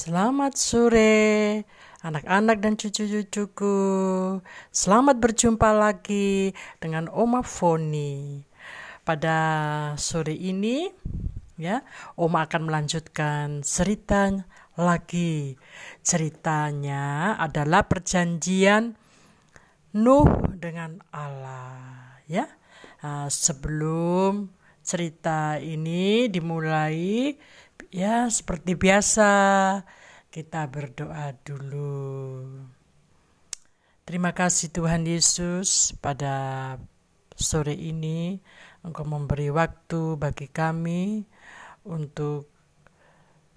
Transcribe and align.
Selamat 0.00 0.56
sore, 0.56 1.60
anak-anak 2.00 2.64
dan 2.64 2.72
cucu-cucuku. 2.72 3.76
Selamat 4.72 5.20
berjumpa 5.20 5.76
lagi 5.76 6.56
dengan 6.80 7.12
Oma 7.12 7.44
Foni. 7.44 8.40
Pada 9.04 9.36
sore 10.00 10.32
ini, 10.32 10.88
ya, 11.60 11.84
Oma 12.16 12.48
akan 12.48 12.72
melanjutkan 12.72 13.60
cerita 13.60 14.40
lagi. 14.80 15.60
Ceritanya 16.00 17.36
adalah 17.36 17.84
perjanjian 17.84 18.96
Nuh 20.00 20.24
dengan 20.56 21.04
Allah, 21.12 22.16
ya. 22.24 22.48
Nah, 23.04 23.28
sebelum 23.28 24.48
cerita 24.80 25.60
ini 25.60 26.24
dimulai, 26.32 27.36
Ya, 27.90 28.30
seperti 28.30 28.78
biasa, 28.78 29.26
kita 30.30 30.62
berdoa 30.70 31.34
dulu. 31.42 32.46
Terima 34.06 34.30
kasih 34.30 34.70
Tuhan 34.70 35.02
Yesus 35.02 35.98
pada 35.98 36.78
sore 37.34 37.74
ini 37.74 38.38
Engkau 38.86 39.02
memberi 39.02 39.50
waktu 39.50 40.14
bagi 40.14 40.46
kami 40.46 41.26
untuk 41.82 42.46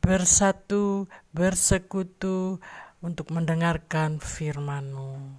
bersatu, 0.00 1.04
bersekutu 1.36 2.64
untuk 3.04 3.28
mendengarkan 3.28 4.24
firman-Mu 4.24 5.36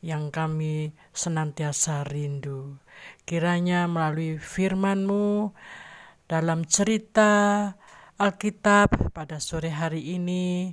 yang 0.00 0.32
kami 0.32 0.96
senantiasa 1.12 2.08
rindu. 2.08 2.80
Kiranya 3.28 3.84
melalui 3.84 4.40
firman-Mu 4.40 5.52
dalam 6.24 6.64
cerita 6.64 7.76
Alkitab 8.16 9.12
pada 9.12 9.36
sore 9.44 9.68
hari 9.68 10.16
ini 10.16 10.72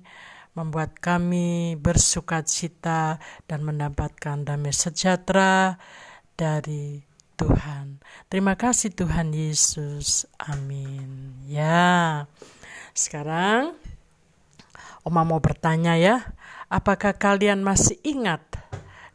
membuat 0.55 0.95
kami 0.95 1.75
bersuka 1.75 2.39
cita 2.47 3.19
dan 3.51 3.67
mendapatkan 3.67 4.47
damai 4.47 4.71
sejahtera 4.71 5.75
dari 6.39 7.03
Tuhan. 7.35 7.99
Terima 8.31 8.55
kasih 8.55 8.95
Tuhan 8.95 9.35
Yesus. 9.35 10.23
Amin. 10.39 11.35
Ya. 11.51 12.31
Sekarang 12.95 13.75
Oma 15.03 15.27
mau 15.27 15.43
bertanya 15.43 15.99
ya, 15.99 16.23
apakah 16.71 17.19
kalian 17.19 17.59
masih 17.59 17.99
ingat 18.07 18.39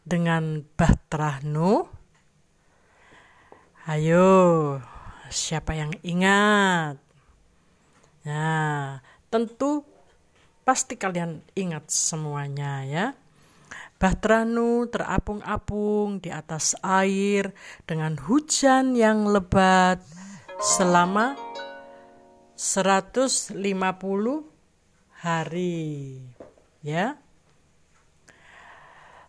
dengan 0.05 0.61
Batrah 0.77 1.41
Nuh? 1.41 1.89
Ayo, 3.89 4.77
siapa 5.33 5.73
yang 5.73 5.89
ingat? 6.05 7.08
Nah, 8.27 8.99
tentu 9.31 9.85
pasti 10.67 10.99
kalian 10.99 11.41
ingat 11.55 11.87
semuanya 11.87 12.83
ya. 12.83 13.05
Bahtranu 13.99 14.87
terapung-apung 14.87 16.23
di 16.23 16.31
atas 16.31 16.71
air 16.79 17.51
dengan 17.83 18.15
hujan 18.15 18.95
yang 18.95 19.27
lebat 19.27 19.99
selama 20.59 21.35
150 22.55 23.59
hari. 25.19 26.19
Ya. 26.79 27.19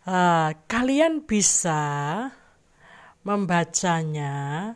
Uh, 0.06 0.54
kalian 0.70 1.26
bisa 1.26 1.82
membacanya 3.26 4.74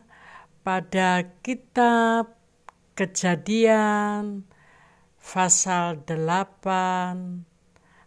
pada 0.61 1.23
kitab 1.39 2.34
Kejadian 2.95 4.47
pasal 5.19 5.99
8 6.07 7.43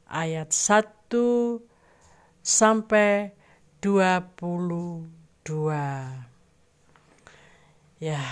ayat 0.08 0.48
1 0.48 1.60
sampai 2.40 3.36
22. 3.84 5.04
Ya, 8.00 8.24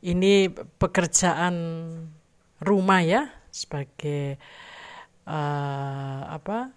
ini 0.00 0.48
pekerjaan 0.80 1.56
rumah 2.64 3.04
ya 3.04 3.28
sebagai 3.52 4.40
uh, 5.28 6.24
apa 6.24 6.72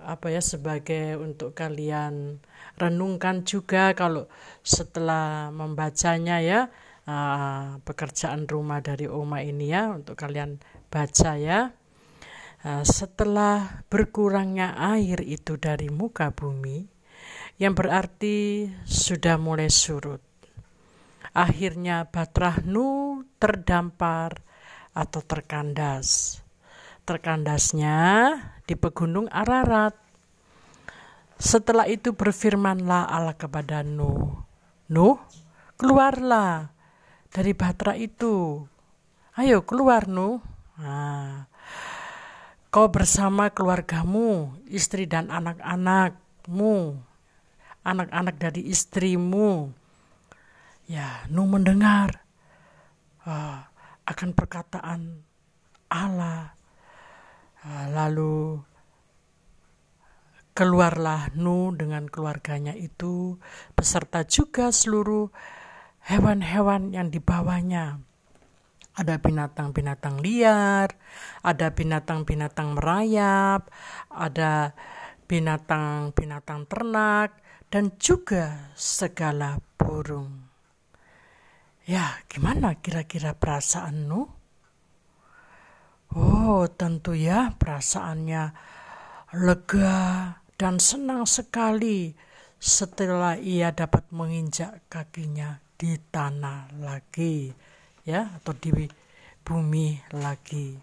apa 0.00 0.26
ya 0.32 0.40
sebagai 0.40 1.20
untuk 1.20 1.52
kalian 1.52 2.40
renungkan 2.80 3.44
juga 3.44 3.92
kalau 3.92 4.24
setelah 4.64 5.52
membacanya 5.52 6.40
ya 6.40 6.72
uh, 7.08 7.80
pekerjaan 7.82 8.44
rumah 8.44 8.84
dari 8.84 9.08
Oma 9.08 9.40
ini 9.40 9.72
ya 9.72 9.96
untuk 9.96 10.20
kalian 10.20 10.60
baca 10.92 11.40
ya. 11.40 11.72
Uh, 12.58 12.84
setelah 12.84 13.86
berkurangnya 13.88 14.76
air 14.76 15.24
itu 15.24 15.56
dari 15.56 15.88
muka 15.88 16.34
bumi, 16.34 16.84
yang 17.56 17.72
berarti 17.72 18.68
sudah 18.84 19.40
mulai 19.40 19.72
surut. 19.72 20.20
Akhirnya 21.32 22.08
Batrah 22.10 22.60
Nu 22.66 23.22
terdampar 23.38 24.42
atau 24.90 25.22
terkandas. 25.22 26.40
Terkandasnya 27.06 27.96
di 28.66 28.74
pegunung 28.74 29.30
Ararat. 29.30 29.94
Setelah 31.38 31.86
itu 31.86 32.10
berfirmanlah 32.10 33.06
Allah 33.06 33.38
kepada 33.38 33.86
Nuh, 33.86 34.42
Nuh, 34.90 35.22
keluarlah 35.78 36.77
dari 37.32 37.52
batra 37.52 37.94
itu. 37.94 38.64
Ayo 39.38 39.62
keluar 39.62 40.10
nu. 40.10 40.42
Nah, 40.78 41.46
kau 42.70 42.90
bersama 42.90 43.50
keluargamu, 43.50 44.54
istri 44.70 45.06
dan 45.06 45.30
anak-anakmu, 45.30 46.98
anak-anak 47.82 48.36
dari 48.38 48.66
istrimu. 48.66 49.70
Ya, 50.88 51.28
nu 51.28 51.44
mendengar 51.44 52.24
uh, 53.28 53.60
akan 54.08 54.30
perkataan 54.32 55.20
Allah. 55.92 56.56
Uh, 57.58 57.86
lalu 57.92 58.62
keluarlah 60.58 61.30
Nu 61.38 61.70
dengan 61.70 62.10
keluarganya 62.10 62.74
itu 62.74 63.38
beserta 63.78 64.26
juga 64.26 64.74
seluruh 64.74 65.30
hewan-hewan 66.08 66.96
yang 66.96 67.12
dibawanya. 67.12 68.00
Ada 68.98 69.20
binatang-binatang 69.22 70.18
liar, 70.24 70.90
ada 71.44 71.70
binatang-binatang 71.70 72.74
merayap, 72.74 73.70
ada 74.10 74.74
binatang-binatang 75.30 76.66
ternak, 76.66 77.38
dan 77.70 77.94
juga 78.00 78.74
segala 78.74 79.62
burung. 79.78 80.50
Ya, 81.86 82.18
gimana 82.26 82.74
kira-kira 82.82 83.38
perasaanmu? 83.38 84.20
Oh, 86.18 86.64
tentu 86.72 87.12
ya 87.12 87.52
perasaannya 87.54 88.56
lega 89.36 90.00
dan 90.56 90.80
senang 90.80 91.28
sekali 91.28 92.16
setelah 92.56 93.36
ia 93.38 93.70
dapat 93.70 94.08
menginjak 94.10 94.82
kakinya 94.88 95.67
di 95.78 95.94
tanah 96.10 96.74
lagi 96.82 97.54
ya 98.02 98.34
atau 98.34 98.50
di 98.50 98.90
bumi 99.46 100.02
lagi. 100.18 100.74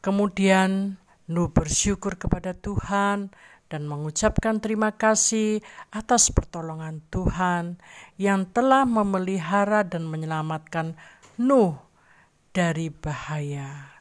Kemudian 0.00 0.96
Nuh 1.28 1.52
bersyukur 1.52 2.16
kepada 2.16 2.56
Tuhan 2.56 3.28
dan 3.68 3.84
mengucapkan 3.84 4.64
terima 4.64 4.96
kasih 4.96 5.60
atas 5.92 6.32
pertolongan 6.32 7.04
Tuhan 7.12 7.76
yang 8.16 8.48
telah 8.48 8.88
memelihara 8.88 9.84
dan 9.84 10.08
menyelamatkan 10.08 10.96
Nuh 11.36 11.76
dari 12.56 12.88
bahaya. 12.88 13.92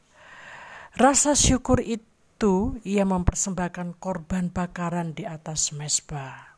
Rasa 0.95 1.35
syukur 1.35 1.83
itu 1.83 2.79
ia 2.87 3.03
mempersembahkan 3.03 3.99
korban 3.99 4.55
bakaran 4.55 5.11
di 5.11 5.27
atas 5.27 5.75
mesbah. 5.75 6.55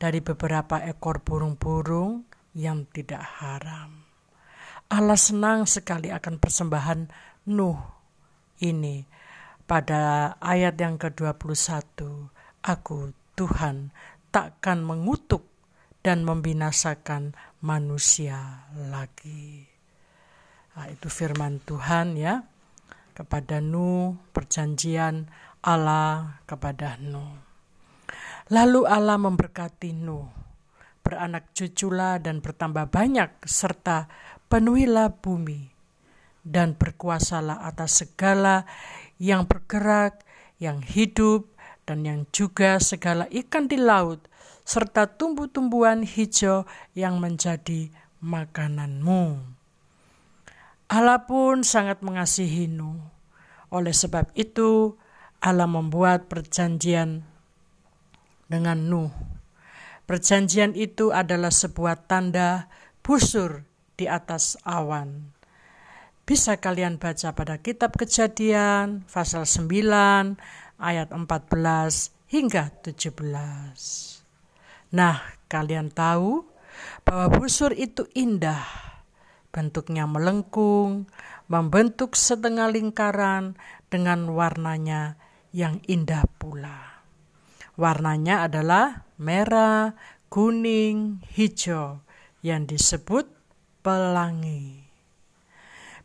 Dari 0.00 0.24
beberapa 0.24 0.80
ekor 0.80 1.20
burung-burung 1.20 2.37
yang 2.56 2.88
tidak 2.90 3.20
haram. 3.40 4.08
Allah 4.88 5.20
senang 5.20 5.68
sekali 5.68 6.08
akan 6.08 6.40
persembahan 6.40 7.00
Nuh 7.52 7.76
ini 8.64 9.04
pada 9.68 10.32
ayat 10.40 10.80
yang 10.80 10.96
ke-21. 10.96 12.00
Aku 12.64 13.12
Tuhan 13.36 13.92
takkan 14.32 14.80
mengutuk 14.80 15.44
dan 16.00 16.24
membinasakan 16.24 17.36
manusia 17.60 18.64
lagi. 18.74 19.68
Nah, 20.72 20.88
itu 20.88 21.12
firman 21.12 21.60
Tuhan 21.68 22.16
ya 22.16 22.40
kepada 23.12 23.60
Nuh, 23.60 24.16
perjanjian 24.32 25.28
Allah 25.60 26.40
kepada 26.48 26.96
Nuh. 26.96 27.36
Lalu 28.48 28.88
Allah 28.88 29.20
memberkati 29.20 29.92
Nuh 29.92 30.47
beranak 31.08 31.56
cuculah 31.56 32.20
dan 32.20 32.44
bertambah 32.44 32.92
banyak 32.92 33.40
serta 33.48 34.12
penuhilah 34.52 35.16
bumi. 35.24 35.72
dan 36.48 36.72
berkuasalah 36.72 37.60
atas 37.68 38.00
segala 38.00 38.64
yang 39.20 39.44
bergerak, 39.44 40.24
yang 40.56 40.80
hidup, 40.80 41.52
dan 41.84 42.08
yang 42.08 42.24
juga 42.32 42.80
segala 42.80 43.28
ikan 43.28 43.68
di 43.68 43.76
laut, 43.76 44.24
serta 44.64 45.08
tumbuh-tumbuhan 45.08 46.04
hijau 46.08 46.64
yang 46.96 47.20
menjadi 47.20 47.92
makananmu. 48.24 49.40
Allah 50.88 51.20
pun 51.28 51.60
sangat 51.68 52.00
mengasihi 52.00 52.64
Nuh. 52.64 52.96
Oleh 53.68 53.92
sebab 53.92 54.32
itu, 54.32 54.96
Allah 55.44 55.68
membuat 55.68 56.32
perjanjian 56.32 57.28
dengan 58.48 58.88
Nuh. 58.88 59.37
Perjanjian 60.08 60.72
itu 60.72 61.12
adalah 61.12 61.52
sebuah 61.52 62.08
tanda 62.08 62.72
busur 63.04 63.68
di 63.92 64.08
atas 64.08 64.56
awan. 64.64 65.36
Bisa 66.24 66.56
kalian 66.56 66.96
baca 66.96 67.36
pada 67.36 67.60
kitab 67.60 67.92
kejadian 67.92 69.04
pasal 69.04 69.44
9 69.44 69.68
ayat 70.80 71.12
14 71.12 71.28
hingga 72.24 72.72
17. 72.80 74.96
Nah, 74.96 75.20
kalian 75.52 75.92
tahu 75.92 76.40
bahwa 77.04 77.28
busur 77.28 77.76
itu 77.76 78.08
indah. 78.16 78.64
Bentuknya 79.52 80.08
melengkung, 80.08 81.04
membentuk 81.52 82.16
setengah 82.16 82.72
lingkaran 82.72 83.60
dengan 83.92 84.24
warnanya 84.32 85.20
yang 85.52 85.84
indah 85.84 86.24
pula. 86.40 86.97
Warnanya 87.78 88.50
adalah 88.50 89.06
merah, 89.22 89.94
kuning, 90.26 91.22
hijau 91.30 92.02
yang 92.42 92.66
disebut 92.66 93.30
pelangi. 93.86 94.82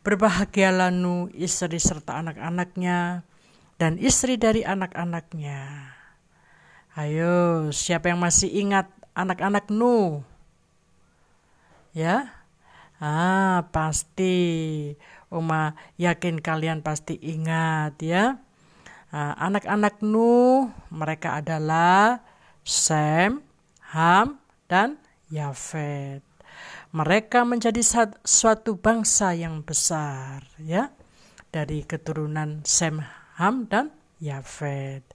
Berbahagialah 0.06 0.94
Nu, 0.94 1.26
istri 1.34 1.82
serta 1.82 2.22
anak-anaknya, 2.22 3.26
dan 3.74 3.98
istri 3.98 4.38
dari 4.38 4.62
anak-anaknya. 4.62 5.90
Ayo, 6.94 7.74
siapa 7.74 8.06
yang 8.06 8.22
masih 8.22 8.54
ingat 8.54 8.86
anak-anak 9.18 9.66
Nu? 9.74 10.22
Ya? 11.90 12.38
Ah, 13.02 13.66
pasti. 13.74 14.94
Oma 15.26 15.74
yakin 15.98 16.38
kalian 16.38 16.86
pasti 16.86 17.18
ingat 17.18 17.98
ya. 17.98 18.43
Nah, 19.14 19.38
anak-anak 19.38 20.02
Nuh 20.02 20.74
mereka 20.90 21.38
adalah 21.38 22.18
Sem, 22.66 23.38
Ham, 23.94 24.42
dan 24.66 24.98
Yafet. 25.30 26.18
Mereka 26.90 27.46
menjadi 27.46 27.78
suatu 28.26 28.74
bangsa 28.74 29.30
yang 29.38 29.62
besar 29.62 30.42
ya 30.58 30.90
dari 31.54 31.86
keturunan 31.86 32.66
Sem, 32.66 32.98
Ham, 33.38 33.70
dan 33.70 33.94
Yafet. 34.18 35.06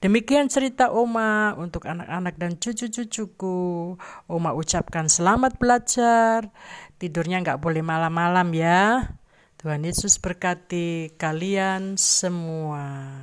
Demikian 0.00 0.48
cerita 0.48 0.88
Oma 0.88 1.52
untuk 1.60 1.84
anak-anak 1.84 2.40
dan 2.40 2.56
cucu-cucuku. 2.56 4.00
Oma 4.32 4.56
ucapkan 4.56 5.12
selamat 5.12 5.60
belajar. 5.60 6.48
Tidurnya 6.96 7.44
nggak 7.44 7.60
boleh 7.60 7.84
malam-malam 7.84 8.48
ya. 8.56 9.12
Tuhan 9.62 9.86
Yesus 9.86 10.18
berkati 10.18 11.14
kalian 11.14 11.94
semua. 11.94 13.14